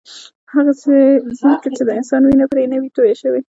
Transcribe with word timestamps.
هغسې 0.53 0.97
ځمکه 1.39 1.69
چې 1.75 1.81
د 1.87 1.89
انسان 1.99 2.21
وینه 2.23 2.45
پرې 2.51 2.63
نه 2.71 2.77
وي 2.81 2.89
تویه 2.95 3.15
شوې. 3.21 3.41